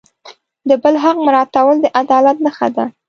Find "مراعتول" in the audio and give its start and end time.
1.25-1.75